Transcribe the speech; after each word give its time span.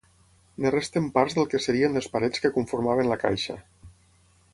En 0.61 0.67
resten 0.75 1.09
parts 1.17 1.35
del 1.39 1.45
que 1.51 1.61
serien 1.65 1.93
les 1.99 2.07
parets 2.15 2.43
que 2.45 2.51
conformaven 2.57 3.11
la 3.13 3.19
caixa. 3.25 3.59